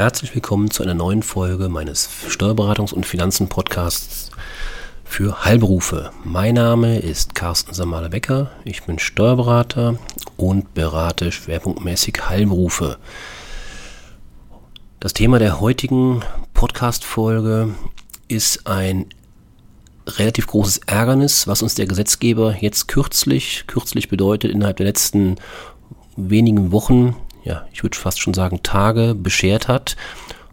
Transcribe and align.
Herzlich 0.00 0.34
willkommen 0.34 0.70
zu 0.70 0.82
einer 0.82 0.94
neuen 0.94 1.22
Folge 1.22 1.68
meines 1.68 2.08
Steuerberatungs- 2.26 2.94
und 2.94 3.04
Finanzen-Podcasts 3.04 4.30
für 5.04 5.44
Heilberufe. 5.44 6.10
Mein 6.24 6.54
Name 6.54 7.00
ist 7.00 7.34
Carsten 7.34 7.74
Samale-Becker. 7.74 8.50
Ich 8.64 8.84
bin 8.84 8.98
Steuerberater 8.98 9.98
und 10.38 10.72
berate 10.72 11.30
schwerpunktmäßig 11.30 12.30
Heilberufe. 12.30 12.96
Das 15.00 15.12
Thema 15.12 15.38
der 15.38 15.60
heutigen 15.60 16.22
Podcast-Folge 16.54 17.74
ist 18.26 18.66
ein 18.66 19.04
relativ 20.06 20.46
großes 20.46 20.80
Ärgernis, 20.86 21.46
was 21.46 21.60
uns 21.60 21.74
der 21.74 21.84
Gesetzgeber 21.84 22.56
jetzt 22.58 22.88
kürzlich, 22.88 23.64
kürzlich 23.66 24.08
bedeutet 24.08 24.50
innerhalb 24.50 24.78
der 24.78 24.86
letzten 24.86 25.36
wenigen 26.16 26.72
Wochen 26.72 27.16
ja, 27.44 27.66
ich 27.72 27.82
würde 27.82 27.96
fast 27.96 28.20
schon 28.20 28.34
sagen, 28.34 28.62
Tage 28.62 29.14
beschert 29.14 29.68
hat. 29.68 29.96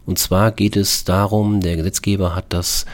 Und 0.06 0.18
zwar 0.18 0.52
geht 0.52 0.76
es 0.76 1.04
darum, 1.04 1.60
der 1.60 1.76
Gesetzgeber 1.76 2.34
hat 2.34 2.46
das 2.48 2.86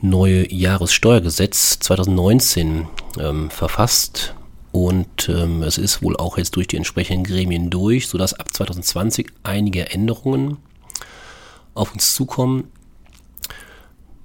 neue 0.00 0.52
Jahressteuergesetz 0.52 1.78
2019 1.80 2.86
ähm, 3.18 3.50
verfasst 3.50 4.34
und 4.76 5.30
ähm, 5.30 5.62
es 5.62 5.78
ist 5.78 6.02
wohl 6.02 6.18
auch 6.18 6.36
jetzt 6.36 6.54
durch 6.54 6.68
die 6.68 6.76
entsprechenden 6.76 7.24
Gremien 7.24 7.70
durch, 7.70 8.08
sodass 8.08 8.34
ab 8.34 8.52
2020 8.52 9.28
einige 9.42 9.90
Änderungen 9.90 10.58
auf 11.72 11.94
uns 11.94 12.14
zukommen. 12.14 12.64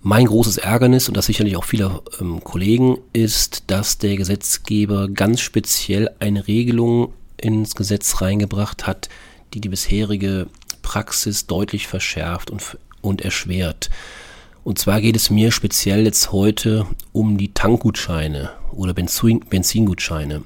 Mein 0.01 0.25
großes 0.25 0.57
Ärgernis 0.57 1.07
und 1.07 1.15
das 1.15 1.27
sicherlich 1.27 1.55
auch 1.55 1.63
vieler 1.63 2.01
ähm, 2.19 2.43
Kollegen 2.43 2.97
ist, 3.13 3.63
dass 3.67 3.97
der 3.97 4.17
Gesetzgeber 4.17 5.07
ganz 5.07 5.39
speziell 5.39 6.09
eine 6.19 6.47
Regelung 6.47 7.13
ins 7.41 7.75
Gesetz 7.75 8.21
reingebracht 8.21 8.87
hat, 8.87 9.09
die 9.53 9.61
die 9.61 9.69
bisherige 9.69 10.47
Praxis 10.81 11.47
deutlich 11.47 11.87
verschärft 11.87 12.49
und, 12.49 12.77
und 13.01 13.21
erschwert. 13.21 13.89
Und 14.63 14.77
zwar 14.77 15.01
geht 15.01 15.15
es 15.15 15.29
mir 15.29 15.51
speziell 15.51 16.05
jetzt 16.05 16.31
heute 16.31 16.85
um 17.11 17.37
die 17.37 17.53
Tankgutscheine 17.53 18.51
oder 18.71 18.93
Benzin, 18.93 19.39
Benzingutscheine. 19.49 20.43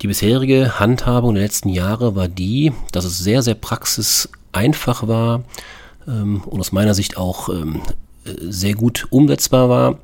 Die 0.00 0.06
bisherige 0.06 0.78
Handhabung 0.78 1.34
der 1.34 1.44
letzten 1.44 1.70
Jahre 1.70 2.14
war 2.14 2.28
die, 2.28 2.72
dass 2.92 3.04
es 3.04 3.18
sehr, 3.18 3.42
sehr 3.42 3.54
praxiseinfach 3.54 5.08
war 5.08 5.44
ähm, 6.06 6.42
und 6.44 6.60
aus 6.60 6.72
meiner 6.72 6.94
Sicht 6.94 7.16
auch 7.16 7.48
ähm, 7.48 7.80
sehr 8.24 8.74
gut 8.74 9.06
umsetzbar 9.10 9.68
war. 9.68 9.98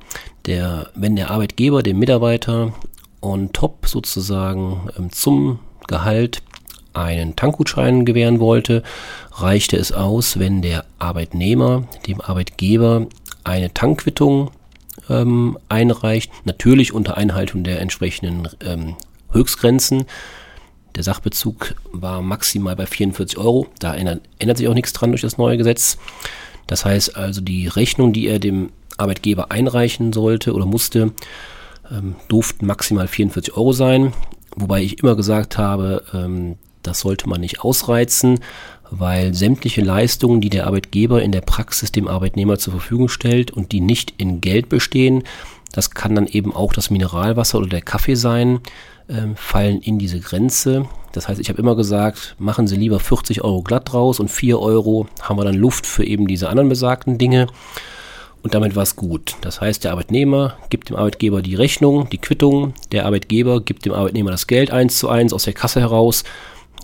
Der, 0.47 0.89
wenn 0.95 1.15
der 1.15 1.29
Arbeitgeber 1.29 1.83
dem 1.83 1.99
Mitarbeiter 1.99 2.73
on 3.21 3.53
top 3.53 3.87
sozusagen 3.87 4.89
ähm, 4.97 5.11
zum 5.11 5.59
Gehalt 5.87 6.41
einen 6.93 7.35
Tankgutschein 7.35 8.05
gewähren 8.05 8.39
wollte, 8.39 8.83
reichte 9.31 9.77
es 9.77 9.91
aus, 9.91 10.39
wenn 10.39 10.61
der 10.61 10.85
Arbeitnehmer 10.99 11.87
dem 12.07 12.19
Arbeitgeber 12.19 13.07
eine 13.43 13.73
Tankquittung 13.73 14.51
ähm, 15.09 15.57
einreicht, 15.69 16.31
natürlich 16.45 16.93
unter 16.93 17.17
Einhaltung 17.17 17.63
der 17.63 17.79
entsprechenden 17.81 18.49
ähm, 18.65 18.95
Höchstgrenzen. 19.31 20.05
Der 20.95 21.03
Sachbezug 21.03 21.75
war 21.93 22.21
maximal 22.21 22.75
bei 22.75 22.85
44 22.85 23.37
Euro. 23.37 23.67
Da 23.79 23.95
ändert, 23.95 24.21
ändert 24.39 24.57
sich 24.57 24.67
auch 24.67 24.73
nichts 24.73 24.91
dran 24.91 25.11
durch 25.11 25.21
das 25.21 25.37
neue 25.37 25.57
Gesetz. 25.57 25.97
Das 26.67 26.83
heißt 26.83 27.15
also, 27.15 27.41
die 27.41 27.67
Rechnung, 27.67 28.11
die 28.11 28.27
er 28.27 28.39
dem 28.39 28.71
Arbeitgeber 28.97 29.51
einreichen 29.51 30.11
sollte 30.11 30.53
oder 30.53 30.65
musste, 30.65 31.13
ähm, 31.91 32.15
durften 32.27 32.65
maximal 32.65 33.07
44 33.07 33.55
Euro 33.55 33.73
sein. 33.73 34.13
Wobei 34.55 34.81
ich 34.81 34.99
immer 34.99 35.15
gesagt 35.15 35.57
habe, 35.57 36.03
ähm, 36.13 36.55
das 36.83 37.01
sollte 37.01 37.29
man 37.29 37.41
nicht 37.41 37.61
ausreizen, 37.61 38.39
weil 38.89 39.33
sämtliche 39.33 39.81
Leistungen, 39.81 40.41
die 40.41 40.49
der 40.49 40.67
Arbeitgeber 40.67 41.21
in 41.21 41.31
der 41.31 41.41
Praxis 41.41 41.91
dem 41.91 42.07
Arbeitnehmer 42.07 42.57
zur 42.57 42.73
Verfügung 42.73 43.07
stellt 43.07 43.51
und 43.51 43.71
die 43.71 43.81
nicht 43.81 44.15
in 44.17 44.41
Geld 44.41 44.67
bestehen, 44.69 45.23
das 45.71 45.91
kann 45.91 46.15
dann 46.15 46.27
eben 46.27 46.53
auch 46.53 46.73
das 46.73 46.89
Mineralwasser 46.89 47.57
oder 47.57 47.67
der 47.67 47.81
Kaffee 47.81 48.15
sein, 48.15 48.59
äh, 49.07 49.27
fallen 49.35 49.81
in 49.81 49.99
diese 49.99 50.19
Grenze. 50.19 50.85
Das 51.13 51.27
heißt, 51.27 51.39
ich 51.39 51.49
habe 51.49 51.59
immer 51.59 51.75
gesagt, 51.75 52.35
machen 52.39 52.67
Sie 52.67 52.75
lieber 52.75 52.99
40 52.99 53.41
Euro 53.43 53.61
glatt 53.61 53.93
raus 53.93 54.19
und 54.19 54.29
4 54.29 54.59
Euro 54.59 55.07
haben 55.21 55.37
wir 55.37 55.45
dann 55.45 55.55
Luft 55.55 55.85
für 55.85 56.03
eben 56.03 56.27
diese 56.27 56.49
anderen 56.49 56.69
besagten 56.69 57.17
Dinge. 57.17 57.47
Und 58.43 58.55
damit 58.55 58.75
war 58.75 58.83
es 58.83 58.95
gut. 58.95 59.35
Das 59.41 59.61
heißt, 59.61 59.83
der 59.83 59.91
Arbeitnehmer 59.91 60.57
gibt 60.69 60.89
dem 60.89 60.95
Arbeitgeber 60.95 61.41
die 61.41 61.55
Rechnung, 61.55 62.09
die 62.09 62.17
Quittung. 62.17 62.73
Der 62.91 63.05
Arbeitgeber 63.05 63.61
gibt 63.61 63.85
dem 63.85 63.93
Arbeitnehmer 63.93 64.31
das 64.31 64.47
Geld 64.47 64.71
eins 64.71 64.97
zu 64.97 65.09
eins 65.09 65.33
aus 65.33 65.43
der 65.43 65.53
Kasse 65.53 65.79
heraus. 65.79 66.23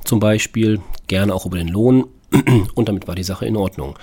Zum 0.03 0.19
Beispiel, 0.19 0.79
gerne 1.07 1.33
auch 1.33 1.45
über 1.45 1.57
den 1.57 1.67
Lohn. 1.67 2.05
Und 2.75 2.89
damit 2.89 3.07
war 3.07 3.15
die 3.15 3.23
Sache 3.23 3.45
in 3.45 3.57
Ordnung. 3.57 3.97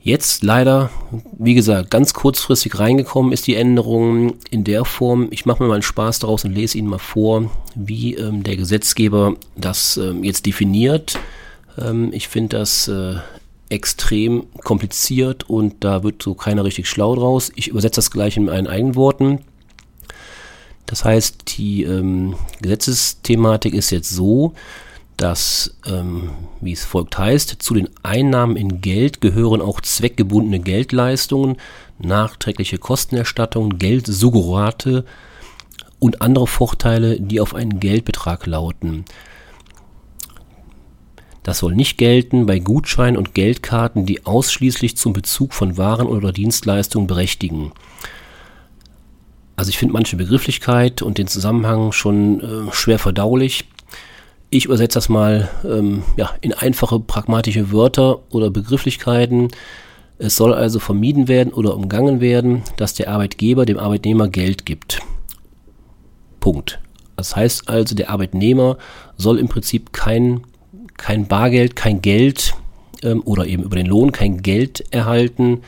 Jetzt 0.00 0.42
leider, 0.42 0.90
wie 1.38 1.54
gesagt, 1.54 1.90
ganz 1.90 2.14
kurzfristig 2.14 2.78
reingekommen 2.78 3.32
ist 3.32 3.46
die 3.46 3.56
Änderung 3.56 4.36
in 4.50 4.64
der 4.64 4.84
Form. 4.84 5.28
Ich 5.30 5.44
mache 5.44 5.62
mir 5.62 5.68
mal 5.68 5.74
einen 5.74 5.82
Spaß 5.82 6.20
daraus 6.20 6.44
und 6.44 6.52
lese 6.52 6.78
Ihnen 6.78 6.88
mal 6.88 6.98
vor, 6.98 7.50
wie 7.74 8.14
ähm, 8.14 8.42
der 8.42 8.56
Gesetzgeber 8.56 9.34
das 9.56 9.96
ähm, 9.96 10.24
jetzt 10.24 10.46
definiert. 10.46 11.18
Ähm, 11.78 12.10
ich 12.12 12.28
finde 12.28 12.58
das 12.58 12.88
äh, 12.88 13.16
extrem 13.70 14.46
kompliziert 14.64 15.48
und 15.48 15.84
da 15.84 16.02
wird 16.02 16.22
so 16.22 16.34
keiner 16.34 16.64
richtig 16.64 16.88
schlau 16.88 17.14
draus. 17.14 17.52
Ich 17.54 17.68
übersetze 17.68 17.96
das 17.96 18.10
gleich 18.10 18.36
in 18.36 18.46
meinen 18.46 18.66
eigenen 18.66 18.94
Worten. 18.94 19.40
Das 20.86 21.04
heißt, 21.04 21.58
die 21.58 21.82
ähm, 21.82 22.34
Gesetzesthematik 22.62 23.74
ist 23.74 23.90
jetzt 23.90 24.08
so, 24.10 24.54
dass, 25.18 25.74
ähm, 25.86 26.30
wie 26.60 26.72
es 26.72 26.84
folgt 26.84 27.18
heißt, 27.18 27.56
zu 27.60 27.74
den 27.74 27.90
Einnahmen 28.02 28.56
in 28.56 28.80
Geld 28.80 29.20
gehören 29.20 29.60
auch 29.60 29.80
zweckgebundene 29.80 30.60
Geldleistungen, 30.60 31.56
nachträgliche 31.98 32.78
Kostenerstattung, 32.78 33.78
Geldsuggerate 33.78 35.04
und 35.98 36.22
andere 36.22 36.46
Vorteile, 36.46 37.20
die 37.20 37.40
auf 37.40 37.54
einen 37.54 37.80
Geldbetrag 37.80 38.46
lauten. 38.46 39.04
Das 41.48 41.60
soll 41.60 41.74
nicht 41.74 41.96
gelten 41.96 42.44
bei 42.44 42.58
Gutscheinen 42.58 43.16
und 43.16 43.32
Geldkarten, 43.32 44.04
die 44.04 44.26
ausschließlich 44.26 44.98
zum 44.98 45.14
Bezug 45.14 45.54
von 45.54 45.78
Waren 45.78 46.06
oder 46.06 46.30
Dienstleistungen 46.30 47.06
berechtigen. 47.06 47.72
Also 49.56 49.70
ich 49.70 49.78
finde 49.78 49.94
manche 49.94 50.16
Begrifflichkeit 50.16 51.00
und 51.00 51.16
den 51.16 51.26
Zusammenhang 51.26 51.92
schon 51.92 52.40
äh, 52.42 52.72
schwer 52.72 52.98
verdaulich. 52.98 53.64
Ich 54.50 54.66
übersetze 54.66 54.98
das 54.98 55.08
mal 55.08 55.48
ähm, 55.64 56.02
ja, 56.18 56.32
in 56.42 56.52
einfache 56.52 57.00
pragmatische 57.00 57.72
Wörter 57.72 58.18
oder 58.28 58.50
Begrifflichkeiten. 58.50 59.48
Es 60.18 60.36
soll 60.36 60.52
also 60.52 60.80
vermieden 60.80 61.28
werden 61.28 61.54
oder 61.54 61.74
umgangen 61.74 62.20
werden, 62.20 62.62
dass 62.76 62.92
der 62.92 63.08
Arbeitgeber 63.08 63.64
dem 63.64 63.78
Arbeitnehmer 63.78 64.28
Geld 64.28 64.66
gibt. 64.66 65.00
Punkt. 66.40 66.78
Das 67.16 67.34
heißt 67.34 67.70
also, 67.70 67.94
der 67.94 68.10
Arbeitnehmer 68.10 68.76
soll 69.16 69.38
im 69.38 69.48
Prinzip 69.48 69.94
kein 69.94 70.42
kein 70.98 71.26
Bargeld, 71.26 71.74
kein 71.74 72.02
Geld 72.02 72.54
ähm, 73.02 73.22
oder 73.24 73.46
eben 73.46 73.62
über 73.62 73.76
den 73.76 73.86
Lohn 73.86 74.12
kein 74.12 74.42
Geld 74.42 74.84
erhalten. 74.90 75.62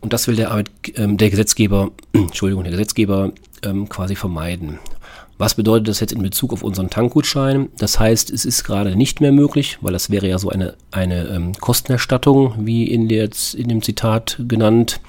Und 0.00 0.12
das 0.12 0.28
will 0.28 0.36
der, 0.36 0.50
Arbeit, 0.50 0.70
ähm, 0.94 1.16
der 1.16 1.30
Gesetzgeber, 1.30 1.90
Entschuldigung, 2.12 2.62
der 2.62 2.70
Gesetzgeber 2.70 3.32
ähm, 3.64 3.88
quasi 3.88 4.14
vermeiden. 4.14 4.78
Was 5.36 5.54
bedeutet 5.54 5.88
das 5.88 5.98
jetzt 5.98 6.12
in 6.12 6.22
Bezug 6.22 6.52
auf 6.52 6.62
unseren 6.62 6.90
Tankgutschein? 6.90 7.68
Das 7.78 7.98
heißt, 7.98 8.30
es 8.30 8.44
ist 8.44 8.62
gerade 8.62 8.94
nicht 8.94 9.20
mehr 9.20 9.32
möglich, 9.32 9.78
weil 9.80 9.92
das 9.92 10.10
wäre 10.10 10.28
ja 10.28 10.38
so 10.38 10.48
eine, 10.48 10.74
eine 10.92 11.26
ähm, 11.28 11.52
Kostenerstattung, 11.54 12.54
wie 12.66 12.84
in, 12.84 13.08
der, 13.08 13.30
in 13.56 13.68
dem 13.68 13.82
Zitat 13.82 14.40
genannt. 14.46 15.00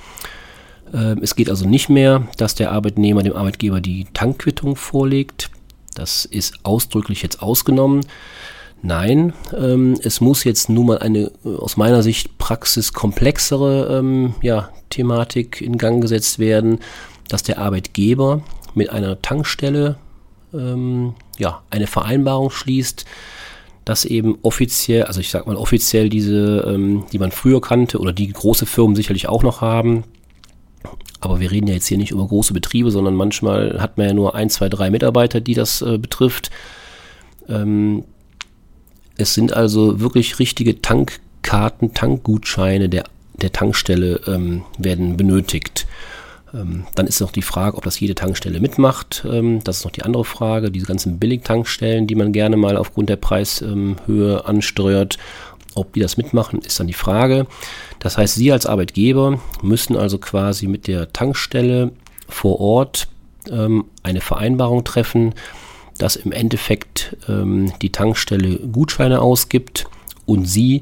Ähm, 0.94 1.20
es 1.22 1.36
geht 1.36 1.50
also 1.50 1.68
nicht 1.68 1.90
mehr, 1.90 2.28
dass 2.38 2.56
der 2.56 2.72
Arbeitnehmer 2.72 3.22
dem 3.22 3.36
Arbeitgeber 3.36 3.82
die 3.82 4.08
Tankquittung 4.14 4.76
vorlegt. 4.76 5.52
Das 5.94 6.26
ist 6.26 6.56
ausdrücklich 6.64 7.22
jetzt 7.22 7.42
ausgenommen. 7.44 8.02
Nein, 8.86 9.34
ähm, 9.58 9.98
es 10.04 10.22
muss 10.22 10.44
jetzt 10.44 10.70
nun 10.70 10.86
mal 10.86 11.00
eine 11.00 11.32
äh, 11.44 11.56
aus 11.56 11.76
meiner 11.76 12.04
Sicht 12.04 12.38
praxiskomplexere 12.38 13.98
ähm, 13.98 14.36
ja, 14.44 14.70
Thematik 14.92 15.60
in 15.60 15.80
Gang 15.80 16.02
gesetzt 16.02 16.38
werden, 16.38 16.78
dass 17.28 17.42
der 17.42 17.58
Arbeitgeber 17.58 18.44
mit 18.76 18.92
einer 18.92 19.20
Tankstelle 19.24 19.96
ähm, 20.54 21.16
ja, 21.40 21.64
eine 21.72 21.88
Vereinbarung 21.88 22.52
schließt, 22.52 23.06
dass 23.86 24.06
eben 24.06 24.38
offiziell, 24.44 25.06
also 25.06 25.20
ich 25.20 25.32
sag 25.32 25.48
mal 25.48 25.56
offiziell 25.56 26.10
diese, 26.10 26.64
ähm, 26.68 27.06
die 27.12 27.18
man 27.18 27.32
früher 27.32 27.62
kannte 27.62 27.98
oder 27.98 28.14
die 28.14 28.32
große 28.32 28.68
Firmen 28.68 28.96
sicherlich 28.96 29.28
auch 29.28 29.42
noch 29.42 29.62
haben, 29.62 30.04
aber 31.22 31.40
wir 31.40 31.50
reden 31.50 31.66
ja 31.66 31.74
jetzt 31.74 31.88
hier 31.88 31.98
nicht 31.98 32.12
über 32.12 32.28
große 32.28 32.54
Betriebe, 32.54 32.92
sondern 32.92 33.16
manchmal 33.16 33.82
hat 33.82 33.98
man 33.98 34.06
ja 34.06 34.14
nur 34.14 34.36
ein, 34.36 34.52
zwei, 34.52 34.70
drei 34.70 34.92
Mitarbeiter, 34.92 35.42
die 35.42 35.56
das 35.56 35.82
äh, 35.82 35.98
betrifft. 35.98 36.52
Es 39.18 39.34
sind 39.34 39.54
also 39.54 40.00
wirklich 40.00 40.40
richtige 40.40 40.82
Tankkarten, 40.82 41.94
Tankgutscheine 41.94 42.90
der, 42.90 43.06
der 43.42 43.52
Tankstelle 43.52 44.22
ähm, 44.28 44.64
werden 44.78 45.18
benötigt. 45.18 45.88
Ähm, 46.54 46.86
dann 46.96 47.08
ist 47.08 47.22
noch 47.22 47.32
die 47.32 47.42
Frage, 47.42 47.78
ob 47.78 47.84
das 47.84 48.00
jede 48.00 48.16
Tankstelle 48.16 48.60
mitmacht. 48.60 49.26
Ähm, 49.30 49.64
das 49.64 49.78
ist 49.78 49.86
noch 49.86 49.92
die 49.92 50.04
andere 50.04 50.26
Frage. 50.26 50.72
Diese 50.72 50.86
ganzen 50.86 51.20
Billigtankstellen, 51.20 52.08
die 52.08 52.16
man 52.16 52.32
gerne 52.32 52.58
mal 52.58 52.78
aufgrund 52.78 53.10
der 53.10 53.18
Preishöhe 53.18 54.46
ansteuert, 54.46 55.18
Ob 55.78 55.92
die 55.92 56.00
das 56.00 56.16
mitmachen, 56.16 56.62
ist 56.62 56.80
dann 56.80 56.88
die 56.88 56.94
Frage. 56.94 57.48
Das 58.00 58.18
heißt, 58.18 58.36
Sie 58.36 58.52
als 58.52 58.66
Arbeitgeber 58.66 59.42
müssen 59.62 59.98
also 59.98 60.18
quasi 60.18 60.68
mit 60.68 60.88
der 60.88 61.12
Tankstelle 61.12 61.92
vor 62.30 62.62
Ort 62.62 63.10
ähm, 63.52 63.86
eine 64.02 64.22
Vereinbarung 64.22 64.86
treffen, 64.86 65.34
dass 65.98 66.16
im 66.16 66.32
Endeffekt 66.32 67.16
ähm, 67.28 67.72
die 67.82 67.92
Tankstelle 67.92 68.58
Gutscheine 68.58 69.22
ausgibt 69.22 69.88
und 70.26 70.46
Sie 70.46 70.82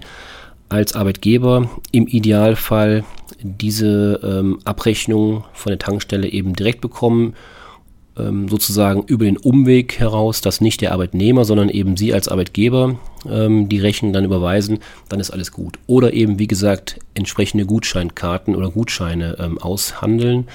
als 0.70 0.96
Arbeitgeber 0.96 1.70
im 1.92 2.08
Idealfall 2.08 3.04
diese 3.42 4.20
ähm, 4.24 4.60
Abrechnung 4.66 5.44
von 5.54 5.72
der 5.72 5.80
Tankstelle 5.80 6.28
eben 6.30 6.54
direkt 6.54 6.82
bekommen, 6.82 7.36
ähm, 8.18 8.48
sozusagen 8.48 9.04
über 9.04 9.26
den 9.26 9.38
Umweg 9.38 10.00
heraus, 10.00 10.42
dass 10.42 10.62
nicht 10.62 10.82
der 10.82 10.92
Arbeitnehmer, 10.92 11.46
sondern 11.46 11.70
eben 11.70 11.98
Sie 11.98 12.14
als 12.14 12.28
Arbeitgeber 12.28 13.00
ähm, 13.30 13.70
die 13.70 13.80
Rechnung 13.80 14.14
dann 14.14 14.26
überweisen, 14.26 14.80
dann 15.10 15.20
ist 15.20 15.32
alles 15.32 15.52
gut. 15.52 15.80
Oder 15.88 16.14
eben, 16.14 16.40
wie 16.40 16.48
gesagt, 16.48 17.00
entsprechende 17.14 17.66
Gutscheinkarten 17.66 18.56
oder 18.56 18.70
Gutscheine 18.70 19.38
ähm, 19.40 19.58
aushandeln 19.58 20.48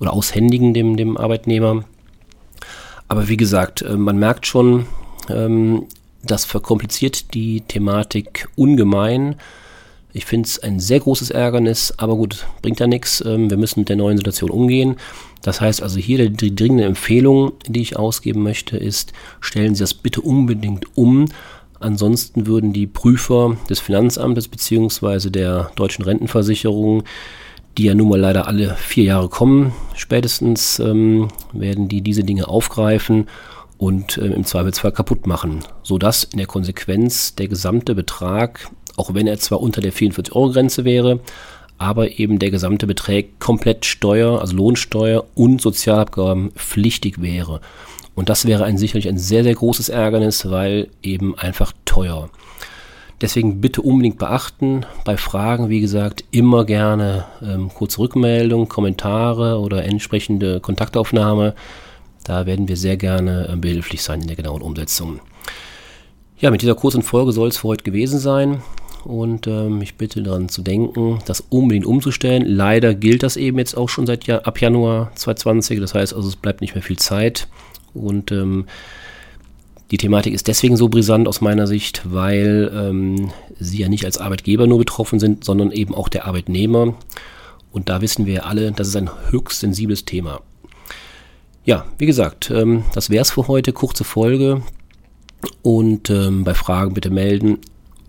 oder 0.00 0.12
aushändigen 0.12 0.74
dem, 0.74 0.96
dem 0.96 1.16
Arbeitnehmer. 1.16 1.84
Aber 3.08 3.28
wie 3.28 3.36
gesagt, 3.36 3.82
äh, 3.82 3.96
man 3.96 4.18
merkt 4.18 4.46
schon, 4.46 4.86
ähm, 5.28 5.86
das 6.22 6.44
verkompliziert 6.44 7.34
die 7.34 7.60
Thematik 7.62 8.48
ungemein. 8.56 9.36
Ich 10.12 10.26
finde 10.26 10.46
es 10.46 10.62
ein 10.62 10.78
sehr 10.78 11.00
großes 11.00 11.30
Ärgernis, 11.30 11.92
aber 11.96 12.16
gut, 12.16 12.46
bringt 12.62 12.80
ja 12.80 12.86
nichts. 12.86 13.22
Ähm, 13.26 13.50
wir 13.50 13.56
müssen 13.56 13.80
mit 13.80 13.88
der 13.88 13.96
neuen 13.96 14.16
Situation 14.16 14.50
umgehen. 14.50 14.96
Das 15.42 15.60
heißt 15.60 15.82
also 15.82 15.98
hier 15.98 16.30
die 16.30 16.54
dringende 16.54 16.84
Empfehlung, 16.84 17.52
die 17.66 17.82
ich 17.82 17.98
ausgeben 17.98 18.42
möchte, 18.42 18.76
ist, 18.76 19.12
stellen 19.40 19.74
Sie 19.74 19.80
das 19.80 19.92
bitte 19.92 20.20
unbedingt 20.20 20.96
um. 20.96 21.26
Ansonsten 21.80 22.46
würden 22.46 22.72
die 22.72 22.86
Prüfer 22.86 23.56
des 23.68 23.80
Finanzamtes 23.80 24.48
bzw. 24.48 25.28
der 25.28 25.70
deutschen 25.76 26.04
Rentenversicherung, 26.04 27.02
die 27.76 27.84
ja 27.84 27.94
nun 27.94 28.08
mal 28.08 28.20
leider 28.20 28.46
alle 28.46 28.74
vier 28.76 29.04
Jahre 29.04 29.28
kommen, 29.28 29.72
spätestens 29.94 30.78
ähm, 30.78 31.28
werden 31.52 31.88
die 31.88 32.02
diese 32.02 32.24
Dinge 32.24 32.48
aufgreifen 32.48 33.28
und 33.78 34.18
äh, 34.18 34.26
im 34.26 34.44
Zweifelsfall 34.44 34.92
kaputt 34.92 35.26
machen, 35.26 35.64
sodass 35.82 36.24
in 36.24 36.38
der 36.38 36.46
Konsequenz 36.46 37.34
der 37.34 37.48
gesamte 37.48 37.94
Betrag 37.94 38.70
auch 38.96 39.14
wenn 39.14 39.26
er 39.26 39.38
zwar 39.38 39.60
unter 39.60 39.80
der 39.80 39.92
44-Euro-Grenze 39.92 40.84
wäre, 40.84 41.20
aber 41.78 42.18
eben 42.18 42.38
der 42.38 42.50
gesamte 42.50 42.86
Betrag 42.86 43.40
komplett 43.40 43.84
Steuer, 43.84 44.40
also 44.40 44.56
Lohnsteuer 44.56 45.24
und 45.34 45.60
Sozialabgaben 45.60 46.52
pflichtig 46.52 47.20
wäre. 47.20 47.60
Und 48.14 48.28
das 48.28 48.46
wäre 48.46 48.64
ein, 48.64 48.78
sicherlich 48.78 49.08
ein 49.08 49.18
sehr, 49.18 49.42
sehr 49.42 49.54
großes 49.54 49.88
Ärgernis, 49.88 50.48
weil 50.48 50.88
eben 51.02 51.36
einfach 51.36 51.72
teuer. 51.84 52.30
Deswegen 53.24 53.62
bitte 53.62 53.80
unbedingt 53.80 54.18
beachten, 54.18 54.84
bei 55.06 55.16
Fragen, 55.16 55.70
wie 55.70 55.80
gesagt, 55.80 56.24
immer 56.30 56.66
gerne 56.66 57.24
ähm, 57.40 57.70
kurze 57.72 58.00
Rückmeldung, 58.00 58.68
Kommentare 58.68 59.60
oder 59.60 59.82
entsprechende 59.86 60.60
Kontaktaufnahme. 60.60 61.54
Da 62.22 62.44
werden 62.44 62.68
wir 62.68 62.76
sehr 62.76 62.98
gerne 62.98 63.48
äh, 63.50 63.56
behilflich 63.56 64.02
sein 64.02 64.20
in 64.20 64.26
der 64.26 64.36
genauen 64.36 64.60
Umsetzung. 64.60 65.20
Ja, 66.38 66.50
mit 66.50 66.60
dieser 66.60 66.74
kurzen 66.74 67.00
Folge 67.00 67.32
soll 67.32 67.48
es 67.48 67.56
für 67.56 67.68
heute 67.68 67.84
gewesen 67.84 68.18
sein 68.18 68.62
und 69.04 69.46
ähm, 69.46 69.80
ich 69.80 69.94
bitte 69.94 70.22
daran 70.22 70.50
zu 70.50 70.60
denken, 70.60 71.20
das 71.24 71.40
unbedingt 71.48 71.86
umzustellen. 71.86 72.44
Leider 72.44 72.94
gilt 72.94 73.22
das 73.22 73.38
eben 73.38 73.56
jetzt 73.56 73.74
auch 73.74 73.88
schon 73.88 74.06
seit 74.06 74.26
Jahr, 74.26 74.46
ab 74.46 74.60
Januar 74.60 75.12
2020, 75.14 75.80
das 75.80 75.94
heißt 75.94 76.12
also 76.12 76.28
es 76.28 76.36
bleibt 76.36 76.60
nicht 76.60 76.74
mehr 76.74 76.82
viel 76.82 76.98
Zeit 76.98 77.48
und 77.94 78.32
ähm, 78.32 78.66
die 79.90 79.98
Thematik 79.98 80.32
ist 80.32 80.48
deswegen 80.48 80.76
so 80.76 80.88
brisant 80.88 81.28
aus 81.28 81.40
meiner 81.40 81.66
Sicht, 81.66 82.02
weil 82.04 82.72
ähm, 82.74 83.30
sie 83.58 83.78
ja 83.78 83.88
nicht 83.88 84.04
als 84.04 84.18
Arbeitgeber 84.18 84.66
nur 84.66 84.78
betroffen 84.78 85.20
sind, 85.20 85.44
sondern 85.44 85.70
eben 85.70 85.94
auch 85.94 86.08
der 86.08 86.26
Arbeitnehmer. 86.26 86.94
Und 87.70 87.88
da 87.88 88.00
wissen 88.00 88.24
wir 88.24 88.46
alle, 88.46 88.72
das 88.72 88.88
ist 88.88 88.96
ein 88.96 89.10
höchst 89.30 89.60
sensibles 89.60 90.04
Thema. 90.04 90.40
Ja, 91.64 91.86
wie 91.98 92.06
gesagt, 92.06 92.50
ähm, 92.50 92.84
das 92.94 93.10
wäre 93.10 93.22
es 93.22 93.30
für 93.30 93.48
heute. 93.48 93.72
Kurze 93.72 94.04
Folge. 94.04 94.62
Und 95.62 96.08
ähm, 96.10 96.44
bei 96.44 96.54
Fragen 96.54 96.94
bitte 96.94 97.10
melden. 97.10 97.58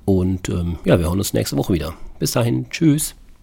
Und 0.05 0.49
ähm, 0.49 0.77
ja, 0.85 0.99
wir 0.99 1.07
hören 1.07 1.19
uns 1.19 1.33
nächste 1.33 1.57
Woche 1.57 1.73
wieder. 1.73 1.93
Bis 2.19 2.31
dahin, 2.31 2.69
tschüss. 2.69 3.15